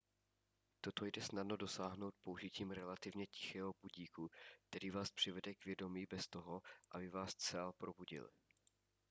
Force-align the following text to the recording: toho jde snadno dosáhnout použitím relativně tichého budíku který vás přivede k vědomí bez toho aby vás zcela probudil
toho 0.81 1.05
jde 1.07 1.21
snadno 1.21 1.57
dosáhnout 1.57 2.13
použitím 2.23 2.71
relativně 2.71 3.27
tichého 3.27 3.73
budíku 3.81 4.29
který 4.69 4.89
vás 4.89 5.11
přivede 5.11 5.53
k 5.55 5.65
vědomí 5.65 6.05
bez 6.09 6.27
toho 6.27 6.61
aby 6.91 7.09
vás 7.09 7.29
zcela 7.31 7.73
probudil 7.73 8.29